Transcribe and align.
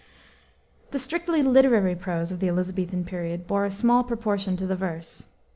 The 0.89 0.97
strictly 0.97 1.43
literary 1.43 1.95
prose 1.95 2.31
of 2.31 2.39
the 2.39 2.47
Elisabethan 2.49 3.05
period 3.05 3.45
bore 3.45 3.65
a 3.65 3.69
small 3.69 4.03
proportion 4.03 4.57
to 4.57 4.65
the 4.65 4.75
verse. 4.75 5.27